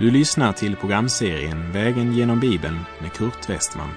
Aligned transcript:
Du 0.00 0.10
lyssnar 0.10 0.52
till 0.52 0.76
programserien 0.76 1.72
Vägen 1.72 2.12
genom 2.12 2.40
Bibeln 2.40 2.78
med 3.00 3.12
Kurt 3.12 3.50
Westman. 3.50 3.90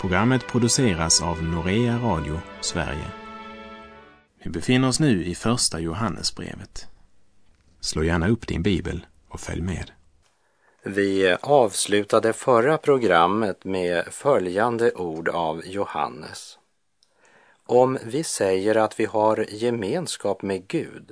Programmet 0.00 0.46
produceras 0.46 1.22
av 1.22 1.42
Norea 1.42 1.98
Radio 1.98 2.40
Sverige. 2.60 3.06
Vi 4.44 4.50
befinner 4.50 4.88
oss 4.88 5.00
nu 5.00 5.24
i 5.24 5.34
Första 5.34 5.80
Johannesbrevet. 5.80 6.86
Slå 7.80 8.02
gärna 8.02 8.28
upp 8.28 8.46
din 8.46 8.62
bibel 8.62 9.06
och 9.28 9.40
följ 9.40 9.62
med. 9.62 9.90
Vi 10.84 11.36
avslutade 11.40 12.32
förra 12.32 12.78
programmet 12.78 13.64
med 13.64 14.04
följande 14.10 14.92
ord 14.92 15.28
av 15.28 15.62
Johannes. 15.66 16.58
Om 17.66 17.98
vi 18.04 18.24
säger 18.24 18.76
att 18.76 19.00
vi 19.00 19.04
har 19.04 19.46
gemenskap 19.48 20.42
med 20.42 20.68
Gud 20.68 21.10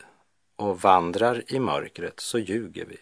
och 0.57 0.81
vandrar 0.81 1.43
i 1.47 1.59
mörkret 1.59 2.21
så 2.21 2.39
ljuger 2.39 2.85
vi 2.87 2.97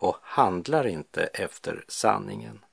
och 0.00 0.16
handlar 0.22 0.86
inte 0.86 1.22
efter 1.24 1.84
sanningen. 1.88 2.64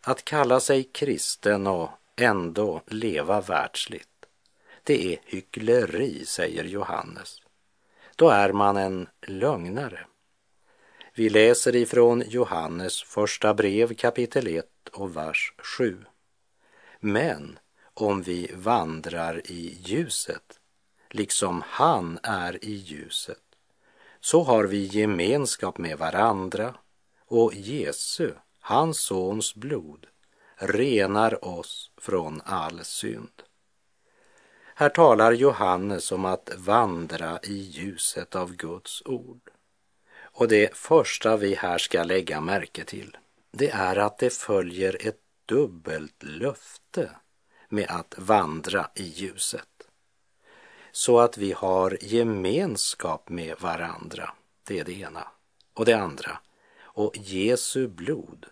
Att 0.00 0.24
kalla 0.24 0.60
sig 0.60 0.84
kristen 0.84 1.66
och 1.66 1.90
ändå 2.16 2.82
leva 2.86 3.40
världsligt, 3.40 4.08
det 4.82 5.14
är 5.14 5.18
hyckleri, 5.24 6.26
säger 6.26 6.64
Johannes. 6.64 7.42
Då 8.16 8.28
är 8.28 8.52
man 8.52 8.76
en 8.76 9.08
lögnare. 9.26 10.06
Vi 11.14 11.30
läser 11.30 11.76
ifrån 11.76 12.22
Johannes 12.26 13.02
första 13.02 13.54
brev 13.54 13.94
kapitel 13.94 14.46
1 14.46 14.66
och 14.92 15.16
vers 15.16 15.52
7. 15.58 16.04
Men 17.00 17.58
om 17.94 18.22
vi 18.22 18.50
vandrar 18.54 19.42
i 19.44 19.78
ljuset, 19.84 20.60
liksom 21.10 21.62
han 21.66 22.18
är 22.22 22.64
i 22.64 22.72
ljuset, 22.72 23.51
så 24.24 24.42
har 24.42 24.64
vi 24.64 24.84
gemenskap 24.84 25.78
med 25.78 25.98
varandra 25.98 26.74
och 27.26 27.54
Jesu, 27.54 28.32
hans 28.60 29.00
sons 29.00 29.54
blod, 29.54 30.06
renar 30.56 31.44
oss 31.44 31.90
från 32.00 32.40
all 32.44 32.84
synd. 32.84 33.42
Här 34.74 34.88
talar 34.88 35.32
Johannes 35.32 36.12
om 36.12 36.24
att 36.24 36.50
vandra 36.56 37.38
i 37.42 37.54
ljuset 37.54 38.34
av 38.34 38.52
Guds 38.56 39.02
ord. 39.04 39.50
Och 40.20 40.48
det 40.48 40.76
första 40.76 41.36
vi 41.36 41.54
här 41.54 41.78
ska 41.78 42.04
lägga 42.04 42.40
märke 42.40 42.84
till, 42.84 43.16
det 43.50 43.70
är 43.70 43.96
att 43.96 44.18
det 44.18 44.32
följer 44.32 45.06
ett 45.06 45.20
dubbelt 45.46 46.22
löfte 46.22 47.10
med 47.68 47.90
att 47.90 48.14
vandra 48.18 48.90
i 48.94 49.02
ljuset. 49.02 49.71
Så 50.92 51.20
att 51.20 51.38
vi 51.38 51.52
har 51.52 51.98
gemenskap 52.00 53.28
med 53.28 53.56
varandra, 53.60 54.30
det 54.64 54.78
är 54.78 54.84
det 54.84 55.00
ena. 55.00 55.28
Och 55.74 55.84
det 55.84 55.92
andra, 55.92 56.38
och 56.82 57.16
Jesu 57.16 57.88
blod 57.88 58.46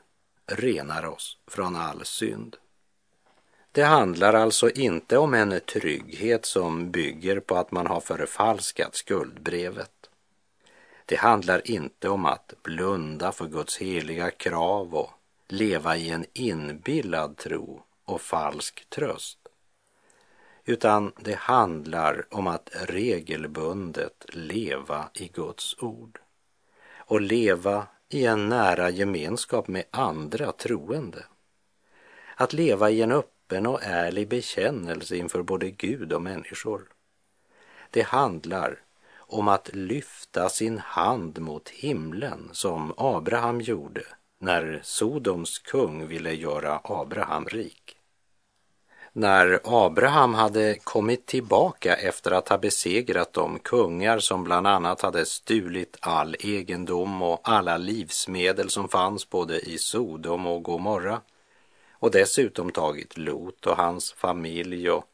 renar 0.46 1.06
oss 1.06 1.38
från 1.46 1.76
all 1.76 2.04
synd. 2.04 2.56
Det 3.72 3.82
handlar 3.82 4.34
alltså 4.34 4.70
inte 4.70 5.18
om 5.18 5.34
en 5.34 5.60
trygghet 5.60 6.46
som 6.46 6.90
bygger 6.90 7.40
på 7.40 7.56
att 7.56 7.72
man 7.72 7.86
har 7.86 8.00
förfalskat 8.00 8.94
skuldbrevet. 8.94 10.10
Det 11.06 11.16
handlar 11.16 11.70
inte 11.70 12.08
om 12.08 12.26
att 12.26 12.54
blunda 12.62 13.32
för 13.32 13.46
Guds 13.46 13.78
heliga 13.78 14.30
krav 14.30 14.94
och 14.94 15.10
leva 15.48 15.96
i 15.96 16.10
en 16.10 16.26
inbillad 16.32 17.36
tro 17.36 17.82
och 18.04 18.20
falsk 18.20 18.86
tröst. 18.88 19.39
Utan 20.70 21.12
det 21.20 21.34
handlar 21.34 22.26
om 22.30 22.46
att 22.46 22.70
regelbundet 22.72 24.26
leva 24.28 25.08
i 25.14 25.28
Guds 25.28 25.76
ord 25.78 26.18
och 26.96 27.20
leva 27.20 27.86
i 28.08 28.26
en 28.26 28.48
nära 28.48 28.90
gemenskap 28.90 29.68
med 29.68 29.84
andra 29.90 30.52
troende. 30.52 31.24
Att 32.34 32.52
leva 32.52 32.90
i 32.90 33.02
en 33.02 33.12
öppen 33.12 33.66
och 33.66 33.82
ärlig 33.82 34.28
bekännelse 34.28 35.16
inför 35.16 35.42
både 35.42 35.70
Gud 35.70 36.12
och 36.12 36.22
människor. 36.22 36.82
Det 37.90 38.02
handlar 38.02 38.80
om 39.16 39.48
att 39.48 39.74
lyfta 39.74 40.48
sin 40.48 40.78
hand 40.78 41.38
mot 41.38 41.68
himlen 41.68 42.48
som 42.52 42.94
Abraham 42.96 43.60
gjorde 43.60 44.02
när 44.38 44.80
Sodoms 44.82 45.58
kung 45.58 46.06
ville 46.06 46.32
göra 46.32 46.80
Abraham 46.84 47.44
rik. 47.44 47.99
När 49.12 49.60
Abraham 49.64 50.34
hade 50.34 50.74
kommit 50.74 51.26
tillbaka 51.26 51.96
efter 51.96 52.30
att 52.30 52.48
ha 52.48 52.58
besegrat 52.58 53.32
de 53.32 53.58
kungar 53.58 54.18
som 54.18 54.44
bland 54.44 54.66
annat 54.66 55.00
hade 55.00 55.26
stulit 55.26 55.96
all 56.00 56.36
egendom 56.40 57.22
och 57.22 57.40
alla 57.44 57.76
livsmedel 57.76 58.70
som 58.70 58.88
fanns 58.88 59.30
både 59.30 59.60
i 59.60 59.78
Sodom 59.78 60.46
och 60.46 60.62
Gomorra 60.62 61.20
och 61.92 62.10
dessutom 62.10 62.70
tagit 62.70 63.18
Lot 63.18 63.66
och 63.66 63.76
hans 63.76 64.12
familj 64.12 64.90
och 64.90 65.04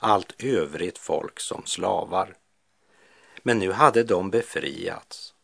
allt 0.00 0.42
övrigt 0.44 0.98
folk 0.98 1.40
som 1.40 1.62
slavar. 1.66 2.34
Men 3.42 3.58
nu 3.58 3.72
hade 3.72 4.04
de 4.04 4.30
befriats, 4.30 5.34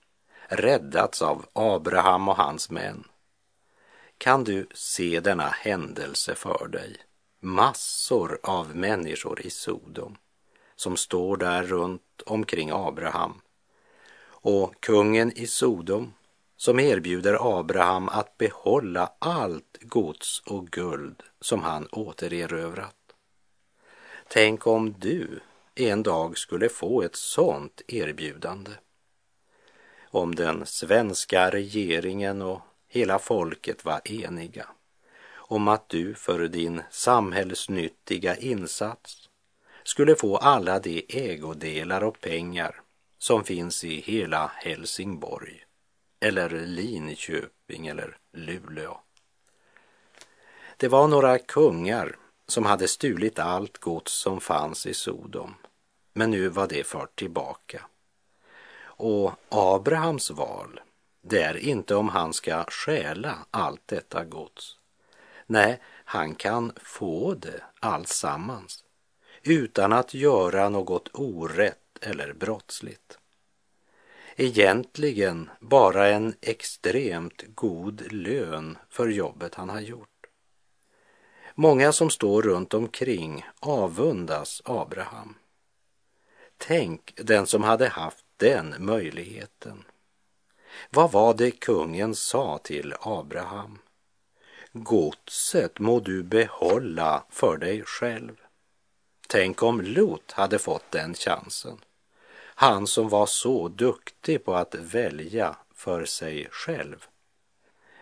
räddats 0.48 1.22
av 1.22 1.46
Abraham 1.52 2.28
och 2.28 2.36
hans 2.36 2.70
män. 2.70 3.04
Kan 4.18 4.44
du 4.44 4.66
se 4.74 5.20
denna 5.20 5.48
händelse 5.48 6.34
för 6.34 6.68
dig? 6.68 6.96
Massor 7.44 8.38
av 8.42 8.76
människor 8.76 9.46
i 9.46 9.50
Sodom 9.50 10.16
som 10.76 10.96
står 10.96 11.36
där 11.36 11.62
runt 11.62 12.22
omkring 12.26 12.70
Abraham. 12.72 13.40
Och 14.26 14.74
kungen 14.80 15.32
i 15.38 15.46
Sodom 15.46 16.14
som 16.56 16.80
erbjuder 16.80 17.58
Abraham 17.58 18.08
att 18.08 18.38
behålla 18.38 19.12
allt 19.18 19.78
gods 19.80 20.42
och 20.46 20.66
guld 20.66 21.22
som 21.40 21.62
han 21.62 21.88
återerövrat. 21.92 22.96
Tänk 24.28 24.66
om 24.66 24.94
du 24.98 25.40
en 25.74 26.02
dag 26.02 26.38
skulle 26.38 26.68
få 26.68 27.02
ett 27.02 27.16
sådant 27.16 27.82
erbjudande. 27.88 28.70
Om 30.10 30.34
den 30.34 30.66
svenska 30.66 31.50
regeringen 31.50 32.42
och 32.42 32.60
hela 32.88 33.18
folket 33.18 33.84
var 33.84 34.00
eniga 34.04 34.68
om 35.48 35.68
att 35.68 35.88
du 35.88 36.14
för 36.14 36.48
din 36.48 36.82
samhällsnyttiga 36.90 38.36
insats 38.36 39.28
skulle 39.84 40.16
få 40.16 40.36
alla 40.36 40.78
de 40.78 41.06
ägodelar 41.08 42.04
och 42.04 42.20
pengar 42.20 42.80
som 43.18 43.44
finns 43.44 43.84
i 43.84 44.00
hela 44.00 44.50
Helsingborg 44.54 45.64
eller 46.20 46.50
Linköping 46.50 47.86
eller 47.86 48.16
Luleå. 48.32 49.00
Det 50.76 50.88
var 50.88 51.08
några 51.08 51.38
kungar 51.38 52.16
som 52.46 52.66
hade 52.66 52.88
stulit 52.88 53.38
allt 53.38 53.78
gods 53.78 54.12
som 54.12 54.40
fanns 54.40 54.86
i 54.86 54.94
Sodom, 54.94 55.54
men 56.12 56.30
nu 56.30 56.48
var 56.48 56.68
det 56.68 56.86
fört 56.86 57.18
tillbaka. 57.18 57.86
Och 58.96 59.32
Abrahams 59.48 60.30
val, 60.30 60.80
det 61.22 61.42
är 61.42 61.56
inte 61.56 61.94
om 61.94 62.08
han 62.08 62.32
ska 62.32 62.64
stjäla 62.64 63.38
allt 63.50 63.82
detta 63.86 64.24
gods, 64.24 64.78
Nej, 65.46 65.80
han 66.04 66.34
kan 66.34 66.72
få 66.76 67.34
det 67.34 67.62
allsammans 67.80 68.84
utan 69.42 69.92
att 69.92 70.14
göra 70.14 70.68
något 70.68 71.08
orätt 71.12 71.98
eller 72.00 72.32
brottsligt. 72.32 73.18
Egentligen 74.36 75.50
bara 75.60 76.08
en 76.08 76.34
extremt 76.40 77.44
god 77.54 78.12
lön 78.12 78.78
för 78.88 79.08
jobbet 79.08 79.54
han 79.54 79.68
har 79.68 79.80
gjort. 79.80 80.08
Många 81.54 81.92
som 81.92 82.10
står 82.10 82.42
runt 82.42 82.74
omkring 82.74 83.44
avundas 83.60 84.62
Abraham. 84.64 85.34
Tänk 86.56 87.14
den 87.16 87.46
som 87.46 87.62
hade 87.62 87.88
haft 87.88 88.24
den 88.36 88.74
möjligheten. 88.78 89.84
Vad 90.90 91.12
var 91.12 91.34
det 91.34 91.50
kungen 91.50 92.14
sa 92.14 92.58
till 92.58 92.94
Abraham? 93.00 93.78
Godset 94.76 95.78
må 95.78 96.00
du 96.00 96.22
behålla 96.22 97.24
för 97.30 97.56
dig 97.56 97.82
själv. 97.82 98.36
Tänk 99.28 99.62
om 99.62 99.80
Lot 99.80 100.32
hade 100.32 100.58
fått 100.58 100.90
den 100.90 101.14
chansen. 101.14 101.78
Han 102.36 102.86
som 102.86 103.08
var 103.08 103.26
så 103.26 103.68
duktig 103.68 104.44
på 104.44 104.54
att 104.54 104.74
välja 104.74 105.56
för 105.74 106.04
sig 106.04 106.48
själv. 106.50 107.06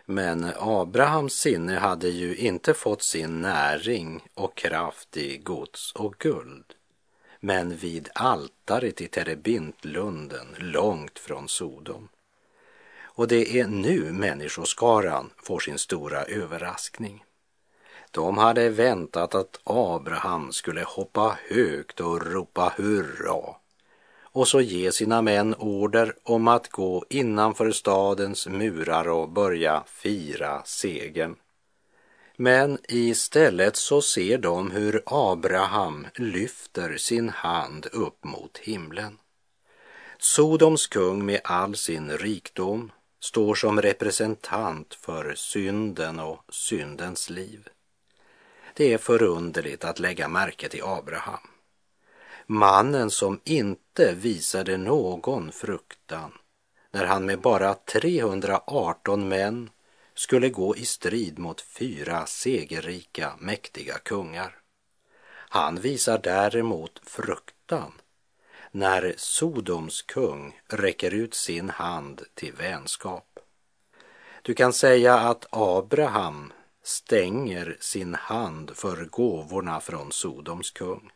Men 0.05 0.51
Abrahams 0.57 1.33
sinne 1.33 1.75
hade 1.75 2.09
ju 2.09 2.35
inte 2.35 2.73
fått 2.73 3.01
sin 3.01 3.41
näring 3.41 4.27
och 4.33 4.57
kraft 4.57 5.17
i 5.17 5.37
gods 5.37 5.91
och 5.91 6.15
guld, 6.19 6.73
men 7.39 7.75
vid 7.75 8.09
altaret 8.15 9.01
i 9.01 9.07
Terebintlunden 9.07 10.47
långt 10.57 11.19
från 11.19 11.47
Sodom. 11.47 12.09
Och 13.15 13.27
det 13.27 13.59
är 13.59 13.67
nu 13.67 14.11
människoskaran 14.11 15.29
får 15.43 15.59
sin 15.59 15.77
stora 15.77 16.23
överraskning. 16.23 17.23
De 18.11 18.37
hade 18.37 18.69
väntat 18.69 19.35
att 19.35 19.59
Abraham 19.63 20.51
skulle 20.51 20.83
hoppa 20.83 21.37
högt 21.49 21.99
och 21.99 22.25
ropa 22.25 22.73
hurra 22.77 23.55
och 24.33 24.47
så 24.47 24.61
ge 24.61 24.91
sina 24.91 25.21
män 25.21 25.55
order 25.55 26.15
om 26.23 26.47
att 26.47 26.69
gå 26.69 27.05
innanför 27.09 27.71
stadens 27.71 28.47
murar 28.47 29.09
och 29.09 29.29
börja 29.29 29.83
fira 29.87 30.61
segern. 30.65 31.35
Men 32.37 32.77
istället 32.87 33.75
så 33.75 34.01
ser 34.01 34.37
de 34.37 34.71
hur 34.71 35.03
Abraham 35.05 36.07
lyfter 36.15 36.97
sin 36.97 37.29
hand 37.29 37.85
upp 37.85 38.23
mot 38.23 38.57
himlen. 38.57 39.17
Sodoms 40.17 40.87
kung 40.87 41.25
med 41.25 41.41
all 41.43 41.75
sin 41.75 42.11
rikdom 42.17 42.91
står 43.23 43.55
som 43.55 43.81
representant 43.81 44.93
för 44.93 45.35
synden 45.35 46.19
och 46.19 46.45
syndens 46.49 47.29
liv. 47.29 47.69
Det 48.73 48.93
är 48.93 48.97
förunderligt 48.97 49.83
att 49.83 49.99
lägga 49.99 50.27
märke 50.27 50.69
till 50.69 50.83
Abraham. 50.83 51.47
Mannen 52.45 53.11
som 53.11 53.39
inte 53.43 54.13
visade 54.13 54.77
någon 54.77 55.51
fruktan 55.51 56.31
när 56.91 57.05
han 57.05 57.25
med 57.25 57.39
bara 57.39 57.73
318 57.73 59.27
män 59.27 59.69
skulle 60.13 60.49
gå 60.49 60.75
i 60.75 60.85
strid 60.85 61.39
mot 61.39 61.61
fyra 61.61 62.25
segerrika, 62.25 63.33
mäktiga 63.39 63.97
kungar. 63.97 64.57
Han 65.49 65.75
visar 65.75 66.17
däremot 66.17 67.01
fruktan 67.03 67.91
när 68.75 69.13
Sodoms 69.17 70.01
kung 70.01 70.59
räcker 70.67 71.13
ut 71.13 71.33
sin 71.33 71.69
hand 71.69 72.21
till 72.33 72.53
vänskap. 72.53 73.39
Du 74.41 74.53
kan 74.53 74.73
säga 74.73 75.19
att 75.19 75.45
Abraham 75.49 76.53
stänger 76.83 77.77
sin 77.79 78.15
hand 78.15 78.71
för 78.75 79.05
gåvorna 79.05 79.79
från 79.79 80.11
Sodoms 80.11 80.71
kung. 80.71 81.11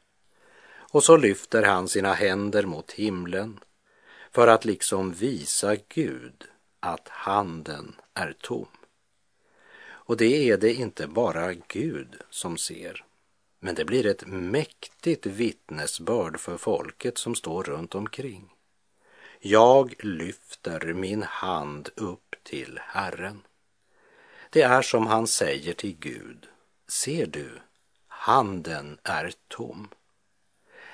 Och 0.76 1.04
så 1.04 1.18
lyfter 1.18 1.64
han 1.64 1.88
sina 1.88 2.14
händer 2.14 2.64
mot 2.64 2.92
himlen 2.92 3.60
för 4.32 4.48
att 4.48 4.66
liksom 4.66 5.12
visa 5.12 5.76
Gud 5.88 6.44
att 6.80 7.08
handen 7.08 7.96
är 8.14 8.36
tom. 8.42 8.68
Och 9.88 10.18
det 10.18 10.50
är 10.50 10.58
det 10.58 10.74
inte 10.74 11.08
bara 11.08 11.54
Gud 11.54 12.16
som 12.30 12.58
ser, 12.58 13.06
men 13.60 13.76
det 13.76 13.86
blir 13.86 14.06
ett 14.06 14.28
mäktigt 14.28 15.26
vittnesbörd 15.26 16.40
för 16.40 16.58
folket 16.58 17.18
som 17.18 17.36
står 17.36 17.64
runt 17.64 17.96
omkring. 17.96 18.50
Jag 19.40 20.06
lyfter 20.06 20.94
min 20.94 21.24
hand 21.24 21.90
upp 21.96 22.36
till 22.44 22.80
Herren. 22.84 23.42
Det 24.50 24.62
är 24.62 24.82
som 24.82 25.08
han 25.08 25.28
säger 25.28 25.74
till 25.74 25.98
Gud, 26.00 26.48
ser 26.88 27.26
du, 27.26 27.50
handen 28.08 28.98
är 29.04 29.34
tom. 29.48 29.88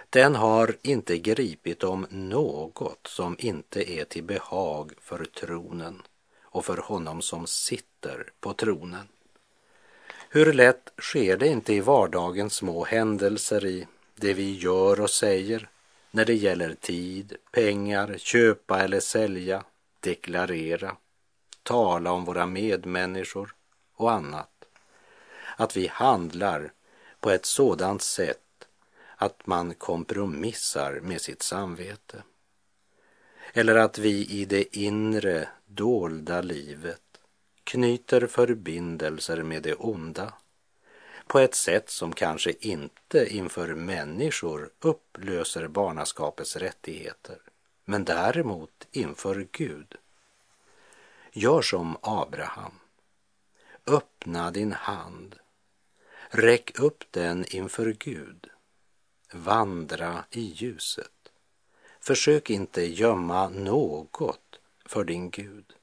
Den 0.10 0.36
har 0.36 0.76
inte 0.82 1.18
gripit 1.18 1.84
om 1.84 2.08
något 2.10 3.08
som 3.08 3.36
inte 3.40 3.92
är 3.92 4.06
till 4.06 4.24
behag 4.24 4.94
för 5.02 5.26
tronen 5.26 6.02
och 6.42 6.66
för 6.66 6.78
honom 6.78 7.22
som 7.22 7.48
sitter 7.48 8.32
på 8.40 8.54
tronen. 8.54 9.08
Hur 10.36 10.54
lätt 10.54 10.94
sker 10.98 11.38
det 11.38 11.48
inte 11.48 11.74
i 11.74 11.80
vardagens 11.80 12.56
små 12.56 12.84
händelser 12.84 13.66
i 13.66 13.88
det 14.16 14.34
vi 14.34 14.58
gör 14.58 15.02
och 15.02 15.10
säger 15.10 15.70
när 16.12 16.26
det 16.26 16.34
gäller 16.34 16.74
tid, 16.74 17.36
pengar, 17.52 18.16
köpa 18.18 18.84
eller 18.84 19.00
sälja, 19.00 19.64
deklarera, 20.00 20.96
tala 21.64 22.12
om 22.12 22.26
våra 22.26 22.46
medmänniskor 22.46 23.56
och 23.96 24.12
annat. 24.12 24.66
Att 25.58 25.78
vi 25.78 25.88
handlar 25.88 26.72
på 27.20 27.30
ett 27.30 27.46
sådant 27.46 28.02
sätt 28.02 28.68
att 29.16 29.48
man 29.48 29.74
kompromissar 29.74 31.00
med 31.04 31.22
sitt 31.22 31.42
samvete. 31.42 32.24
Eller 33.54 33.76
att 33.76 33.98
vi 33.98 34.26
i 34.26 34.46
det 34.46 34.78
inre, 34.78 35.48
dolda 35.66 36.42
livet 36.42 37.13
knyter 37.74 38.28
förbindelser 38.28 39.44
med 39.44 39.64
det 39.64 39.74
onda 39.76 40.34
på 41.28 41.40
ett 41.40 41.56
sätt 41.56 41.90
som 41.90 42.14
kanske 42.14 42.54
inte 42.60 43.36
inför 43.36 43.68
människor 43.76 44.70
upplöser 44.80 45.68
barnaskapets 45.68 46.56
rättigheter, 46.56 47.38
men 47.86 48.06
däremot 48.06 48.88
inför 48.92 49.48
Gud. 49.52 49.96
Gör 51.32 51.62
som 51.62 51.98
Abraham. 52.02 52.80
Öppna 53.86 54.52
din 54.52 54.72
hand. 54.72 55.36
Räck 56.30 56.80
upp 56.80 57.04
den 57.12 57.46
inför 57.56 57.96
Gud 58.00 58.50
vandra 59.34 60.26
i 60.32 60.42
ljuset. 60.42 61.32
Försök 62.00 62.50
inte 62.50 62.86
gömma 62.86 63.50
något 63.50 64.60
för 64.86 65.04
din 65.04 65.30
Gud. 65.30 65.74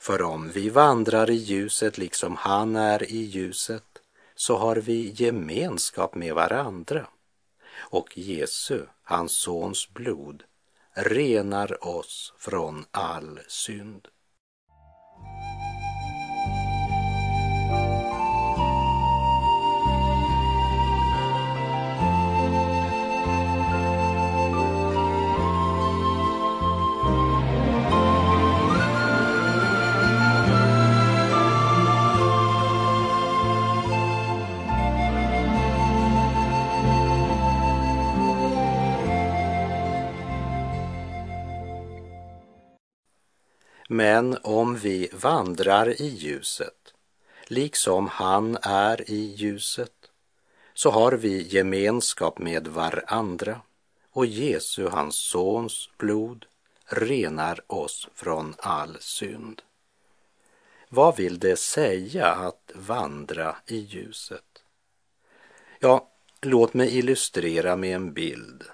För 0.00 0.22
om 0.22 0.50
vi 0.50 0.70
vandrar 0.70 1.30
i 1.30 1.34
ljuset 1.34 1.98
liksom 1.98 2.36
han 2.36 2.76
är 2.76 3.12
i 3.12 3.22
ljuset 3.22 3.84
så 4.34 4.56
har 4.56 4.76
vi 4.76 5.10
gemenskap 5.16 6.14
med 6.14 6.34
varandra. 6.34 7.06
Och 7.76 8.18
Jesu, 8.18 8.86
hans 9.02 9.32
sons 9.32 9.88
blod, 9.90 10.42
renar 10.94 11.86
oss 11.86 12.34
från 12.38 12.84
all 12.90 13.40
synd. 13.48 14.08
Men 44.00 44.38
om 44.42 44.76
vi 44.76 45.08
vandrar 45.12 46.02
i 46.02 46.06
ljuset, 46.08 46.94
liksom 47.46 48.08
han 48.08 48.58
är 48.62 49.10
i 49.10 49.34
ljuset, 49.36 50.10
så 50.74 50.90
har 50.90 51.12
vi 51.12 51.42
gemenskap 51.42 52.38
med 52.38 52.68
varandra 52.68 53.60
och 54.10 54.26
Jesu, 54.26 54.88
hans 54.88 55.16
sons 55.16 55.90
blod, 55.98 56.46
renar 56.84 57.60
oss 57.66 58.08
från 58.14 58.54
all 58.58 58.96
synd. 59.00 59.62
Vad 60.88 61.16
vill 61.16 61.38
det 61.38 61.56
säga 61.56 62.26
att 62.26 62.72
vandra 62.74 63.56
i 63.66 63.78
ljuset? 63.78 64.62
Ja, 65.80 66.08
låt 66.40 66.74
mig 66.74 66.98
illustrera 66.98 67.76
med 67.76 67.96
en 67.96 68.12
bild, 68.12 68.64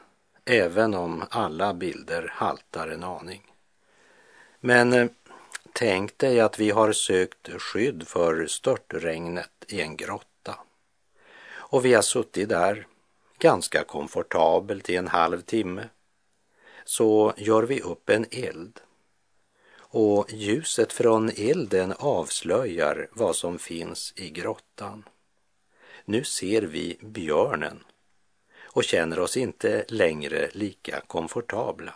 även 0.45 0.95
om 0.95 1.25
alla 1.31 1.75
bilder 1.75 2.31
haltar 2.33 2.89
en 2.89 3.05
aning. 3.05 3.43
Men 4.61 4.93
eh, 4.93 5.09
tänk 5.78 6.18
dig 6.18 6.40
att 6.40 6.59
vi 6.59 6.71
har 6.71 6.92
sökt 6.92 7.62
skydd 7.62 8.09
för 8.09 8.47
störtregnet 8.47 9.50
i 9.68 9.80
en 9.80 9.97
grotta. 9.97 10.59
Och 11.49 11.85
vi 11.85 11.95
har 11.95 12.02
suttit 12.02 12.49
där 12.49 12.87
ganska 13.38 13.85
komfortabelt 13.85 14.90
i 14.90 14.97
en 14.97 15.09
halv 15.09 15.40
timme. 15.40 15.88
Så 16.85 17.35
gör 17.37 17.62
vi 17.62 17.80
upp 17.80 18.11
en 18.11 18.26
eld. 18.30 18.80
Och 19.78 20.33
ljuset 20.33 20.92
från 20.92 21.30
elden 21.37 21.95
avslöjar 21.99 23.09
vad 23.12 23.37
som 23.37 23.59
finns 23.59 24.12
i 24.16 24.30
grottan. 24.30 25.04
Nu 26.04 26.25
ser 26.25 26.62
vi 26.62 26.99
björnen 27.00 27.85
och 28.62 28.85
känner 28.85 29.18
oss 29.18 29.37
inte 29.37 29.85
längre 29.88 30.50
lika 30.52 31.00
komfortabla. 31.00 31.95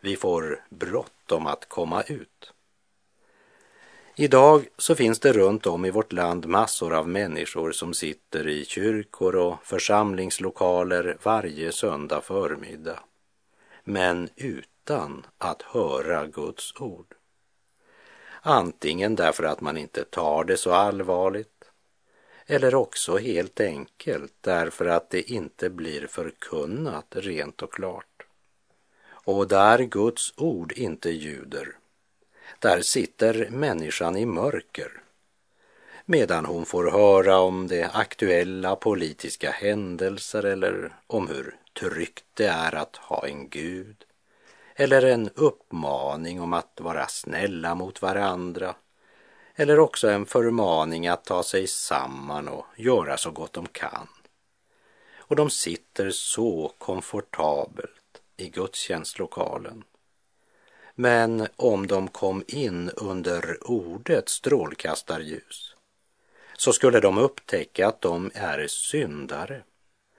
Vi 0.00 0.16
får 0.16 0.64
bråttom 0.70 1.46
att 1.46 1.68
komma 1.68 2.02
ut. 2.02 2.52
Idag 4.18 4.66
så 4.78 4.94
finns 4.94 5.20
det 5.20 5.32
runt 5.32 5.66
om 5.66 5.84
i 5.84 5.90
vårt 5.90 6.12
land 6.12 6.46
massor 6.46 6.94
av 6.94 7.08
människor 7.08 7.72
som 7.72 7.94
sitter 7.94 8.48
i 8.48 8.64
kyrkor 8.64 9.36
och 9.36 9.56
församlingslokaler 9.64 11.18
varje 11.22 11.72
söndag 11.72 12.20
förmiddag, 12.20 13.00
men 13.84 14.28
utan 14.36 15.26
att 15.38 15.62
höra 15.62 16.26
Guds 16.26 16.80
ord. 16.80 17.14
Antingen 18.42 19.14
därför 19.14 19.44
att 19.44 19.60
man 19.60 19.76
inte 19.76 20.04
tar 20.04 20.44
det 20.44 20.56
så 20.56 20.72
allvarligt 20.72 21.70
eller 22.46 22.74
också 22.74 23.16
helt 23.16 23.60
enkelt 23.60 24.34
därför 24.40 24.86
att 24.86 25.10
det 25.10 25.30
inte 25.30 25.70
blir 25.70 26.06
förkunnat 26.06 27.06
rent 27.10 27.62
och 27.62 27.72
klart. 27.72 28.26
Och 29.08 29.48
där 29.48 29.78
Guds 29.78 30.34
ord 30.36 30.72
inte 30.72 31.10
ljuder, 31.10 31.76
där 32.58 32.80
sitter 32.80 33.48
människan 33.50 34.16
i 34.16 34.26
mörker 34.26 35.02
medan 36.08 36.46
hon 36.46 36.66
får 36.66 36.90
höra 36.90 37.38
om 37.38 37.68
de 37.68 37.84
aktuella 37.84 38.76
politiska 38.76 39.50
händelser 39.50 40.42
eller 40.42 40.92
om 41.06 41.28
hur 41.28 41.56
tryggt 41.80 42.24
det 42.34 42.46
är 42.46 42.74
att 42.74 42.96
ha 42.96 43.26
en 43.26 43.48
Gud 43.48 44.04
eller 44.74 45.02
en 45.02 45.30
uppmaning 45.34 46.40
om 46.40 46.52
att 46.52 46.80
vara 46.80 47.06
snälla 47.06 47.74
mot 47.74 48.02
varandra 48.02 48.74
eller 49.54 49.78
också 49.78 50.08
en 50.08 50.26
förmaning 50.26 51.08
att 51.08 51.24
ta 51.24 51.42
sig 51.42 51.66
samman 51.66 52.48
och 52.48 52.66
göra 52.76 53.16
så 53.16 53.30
gott 53.30 53.52
de 53.52 53.66
kan. 53.66 54.08
Och 55.18 55.36
de 55.36 55.50
sitter 55.50 56.10
så 56.10 56.72
komfortabelt 56.78 58.22
i 58.36 58.48
gudstjänstlokalen. 58.48 59.84
Men 60.98 61.46
om 61.56 61.86
de 61.86 62.08
kom 62.08 62.44
in 62.46 62.90
under 62.90 63.70
ordets 63.70 64.32
strålkastarljus 64.32 65.74
så 66.56 66.72
skulle 66.72 67.00
de 67.00 67.18
upptäcka 67.18 67.88
att 67.88 68.00
de 68.00 68.30
är 68.34 68.66
syndare 68.66 69.62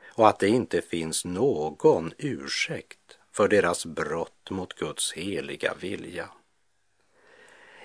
och 0.07 0.27
att 0.27 0.39
det 0.39 0.47
inte 0.47 0.81
finns 0.81 1.25
någon 1.25 2.13
ursäkt 2.17 3.17
för 3.31 3.47
deras 3.47 3.85
brott 3.85 4.49
mot 4.49 4.73
Guds 4.73 5.13
heliga 5.13 5.73
vilja. 5.79 6.29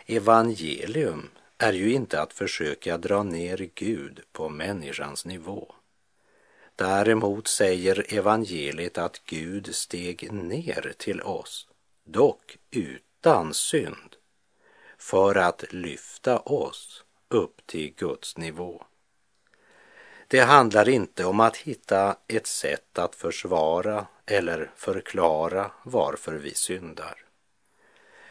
Evangelium 0.06 1.30
är 1.58 1.72
ju 1.72 1.92
inte 1.92 2.20
att 2.20 2.32
försöka 2.32 2.98
dra 2.98 3.22
ner 3.22 3.70
Gud 3.74 4.20
på 4.32 4.48
människans 4.48 5.24
nivå. 5.24 5.74
Däremot 6.76 7.48
säger 7.48 8.14
evangeliet 8.14 8.98
att 8.98 9.22
Gud 9.24 9.74
steg 9.74 10.32
ner 10.32 10.92
till 10.98 11.22
oss, 11.22 11.68
dock 12.04 12.56
utan 12.70 13.54
synd, 13.54 14.16
för 14.98 15.34
att 15.34 15.72
lyfta 15.72 16.38
oss 16.38 17.04
upp 17.28 17.66
till 17.66 17.94
Guds 17.94 18.36
nivå. 18.36 18.84
Det 20.28 20.40
handlar 20.40 20.88
inte 20.88 21.24
om 21.24 21.40
att 21.40 21.56
hitta 21.56 22.16
ett 22.28 22.46
sätt 22.46 22.98
att 22.98 23.14
försvara 23.14 24.06
eller 24.26 24.70
förklara 24.76 25.70
varför 25.82 26.32
vi 26.32 26.54
syndar. 26.54 27.18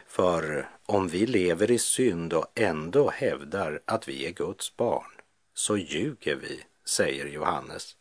För 0.06 0.68
om 0.86 1.08
vi 1.08 1.26
lever 1.26 1.70
i 1.70 1.78
synd 1.78 2.32
och 2.32 2.46
ändå 2.54 3.10
hävdar 3.10 3.80
att 3.84 4.08
vi 4.08 4.26
är 4.26 4.30
Guds 4.30 4.76
barn, 4.76 5.12
så 5.54 5.76
ljuger 5.76 6.34
vi, 6.36 6.64
säger 6.84 7.26
Johannes. 7.26 7.96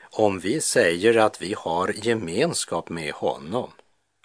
Om 0.00 0.38
vi 0.38 0.60
säger 0.60 1.16
att 1.16 1.42
vi 1.42 1.54
har 1.58 2.06
gemenskap 2.06 2.88
med 2.88 3.12
honom 3.12 3.72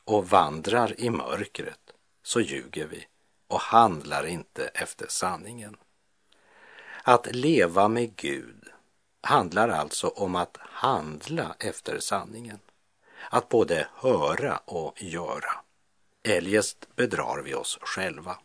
och 0.06 0.30
vandrar 0.30 1.00
i 1.00 1.10
mörkret, 1.10 1.80
så 2.24 2.42
ljuger 2.42 2.88
vi 2.88 3.08
och 3.48 3.60
handlar 3.60 4.26
inte 4.26 4.68
efter 4.68 5.08
sanningen. 5.10 5.78
Att 7.04 7.36
leva 7.36 7.88
med 7.88 8.16
Gud 8.16 8.70
handlar 9.22 9.70
alltså 9.70 10.08
om 10.08 10.36
att 10.36 10.58
handla 10.60 11.56
efter 11.60 12.00
sanningen. 12.00 12.60
Att 13.30 13.50
både 13.50 13.88
höra 13.96 14.58
och 14.58 15.04
göra. 15.04 15.52
Eljest 16.24 16.96
bedrar 16.96 17.42
vi 17.42 17.54
oss 17.54 17.78
själva. 17.82 18.38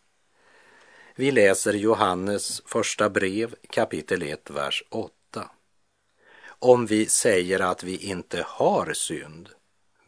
Vi 1.14 1.30
läser 1.30 1.72
Johannes 1.72 2.62
första 2.66 3.10
brev 3.10 3.54
kapitel 3.70 4.22
1, 4.22 4.50
vers 4.50 4.84
8. 4.90 5.50
Om 6.48 6.86
vi 6.86 7.06
säger 7.06 7.60
att 7.60 7.82
vi 7.82 7.96
inte 7.96 8.44
har 8.46 8.92
synd 8.92 9.48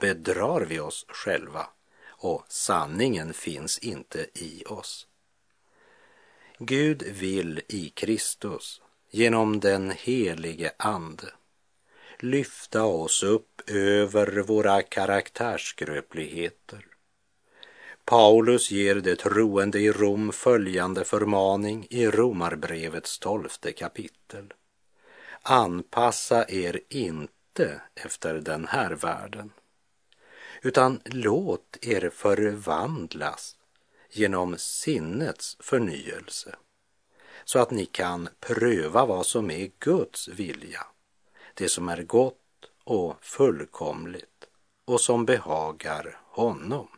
bedrar 0.00 0.60
vi 0.60 0.80
oss 0.80 1.06
själva 1.08 1.66
och 2.06 2.44
sanningen 2.48 3.32
finns 3.32 3.78
inte 3.78 4.26
i 4.34 4.64
oss. 4.66 5.06
Gud 6.58 7.02
vill 7.02 7.60
i 7.68 7.88
Kristus 7.88 8.82
genom 9.10 9.60
den 9.60 9.90
helige 9.90 10.72
Ande 10.76 11.32
lyfta 12.18 12.84
oss 12.84 13.22
upp 13.22 13.70
över 13.70 14.42
våra 14.42 14.82
karaktärsskröpligheter. 14.82 16.86
Paulus 18.04 18.70
ger 18.70 18.94
det 18.94 19.16
troende 19.16 19.80
i 19.80 19.92
Rom 19.92 20.32
följande 20.32 21.04
förmaning 21.04 21.86
i 21.90 22.06
Romarbrevets 22.06 23.18
tolfte 23.18 23.72
kapitel. 23.72 24.52
Anpassa 25.42 26.44
er 26.48 26.80
inte 26.88 27.80
efter 27.94 28.34
den 28.34 28.66
här 28.66 28.90
världen, 28.90 29.52
utan 30.62 31.00
låt 31.04 31.76
er 31.80 32.10
förvandlas 32.10 33.56
genom 34.10 34.58
sinnets 34.58 35.56
förnyelse 35.60 36.56
så 37.44 37.58
att 37.58 37.70
ni 37.70 37.86
kan 37.86 38.28
pröva 38.40 39.06
vad 39.06 39.26
som 39.26 39.50
är 39.50 39.70
Guds 39.78 40.28
vilja, 40.28 40.86
det 41.54 41.68
som 41.68 41.88
är 41.88 42.02
gott 42.02 42.36
och 42.84 43.24
fullkomligt 43.24 44.46
och 44.84 45.00
som 45.00 45.26
behagar 45.26 46.20
honom. 46.24 46.88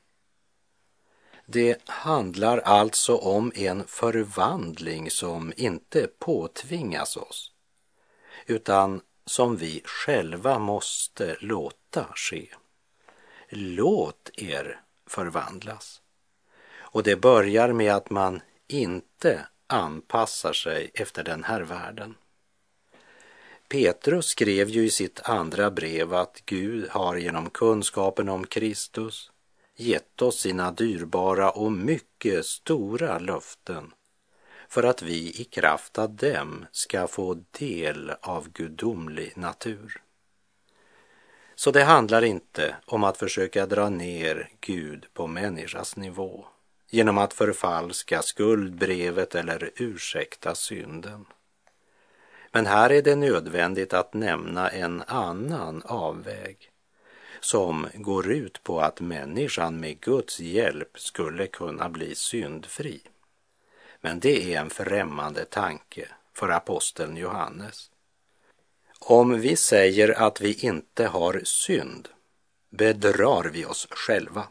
Det 1.46 1.88
handlar 1.88 2.58
alltså 2.58 3.16
om 3.16 3.52
en 3.54 3.84
förvandling 3.86 5.10
som 5.10 5.52
inte 5.56 6.08
påtvingas 6.18 7.16
oss, 7.16 7.52
utan 8.46 9.00
som 9.26 9.56
vi 9.56 9.82
själva 9.84 10.58
måste 10.58 11.36
låta 11.40 12.06
ske. 12.14 12.48
Låt 13.54 14.30
er 14.34 14.80
förvandlas. 15.06 16.02
Och 16.74 17.02
det 17.02 17.16
börjar 17.16 17.72
med 17.72 17.94
att 17.94 18.10
man 18.10 18.40
inte 18.68 19.46
anpassar 19.66 20.52
sig 20.52 20.90
efter 20.94 21.24
den 21.24 21.44
här 21.44 21.60
världen. 21.60 22.14
Petrus 23.68 24.26
skrev 24.26 24.68
ju 24.68 24.84
i 24.84 24.90
sitt 24.90 25.20
andra 25.20 25.70
brev 25.70 26.14
att 26.14 26.42
Gud 26.44 26.88
har 26.90 27.16
genom 27.16 27.50
kunskapen 27.50 28.28
om 28.28 28.46
Kristus 28.46 29.30
gett 29.76 30.22
oss 30.22 30.40
sina 30.40 30.70
dyrbara 30.70 31.50
och 31.50 31.72
mycket 31.72 32.46
stora 32.46 33.18
löften 33.18 33.92
för 34.68 34.82
att 34.82 35.02
vi 35.02 35.40
i 35.40 35.44
kraft 35.44 35.98
av 35.98 36.10
dem 36.10 36.66
ska 36.72 37.06
få 37.06 37.44
del 37.50 38.10
av 38.20 38.48
gudomlig 38.48 39.32
natur. 39.36 40.01
Så 41.62 41.70
det 41.70 41.84
handlar 41.84 42.24
inte 42.24 42.76
om 42.86 43.04
att 43.04 43.16
försöka 43.16 43.66
dra 43.66 43.88
ner 43.88 44.48
Gud 44.60 45.06
på 45.14 45.26
människas 45.26 45.96
nivå 45.96 46.46
genom 46.90 47.18
att 47.18 47.34
förfalska 47.34 48.22
skuldbrevet 48.22 49.34
eller 49.34 49.70
ursäkta 49.76 50.54
synden. 50.54 51.24
Men 52.52 52.66
här 52.66 52.92
är 52.92 53.02
det 53.02 53.16
nödvändigt 53.16 53.92
att 53.92 54.14
nämna 54.14 54.68
en 54.68 55.02
annan 55.06 55.82
avväg 55.82 56.70
som 57.40 57.86
går 57.94 58.30
ut 58.30 58.62
på 58.62 58.80
att 58.80 59.00
människan 59.00 59.80
med 59.80 60.00
Guds 60.00 60.40
hjälp 60.40 60.98
skulle 60.98 61.46
kunna 61.46 61.88
bli 61.88 62.14
syndfri. 62.14 63.00
Men 64.00 64.20
det 64.20 64.54
är 64.54 64.60
en 64.60 64.70
främmande 64.70 65.44
tanke 65.44 66.08
för 66.32 66.48
aposteln 66.48 67.16
Johannes. 67.16 67.91
Om 69.04 69.40
vi 69.40 69.56
säger 69.56 70.22
att 70.22 70.40
vi 70.40 70.54
inte 70.54 71.06
har 71.06 71.40
synd 71.44 72.08
bedrar 72.70 73.44
vi 73.44 73.64
oss 73.64 73.86
själva 73.90 74.48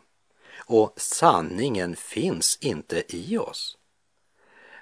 och 0.57 0.93
sanningen 0.97 1.95
finns 1.95 2.57
inte 2.61 3.03
i 3.15 3.37
oss. 3.37 3.77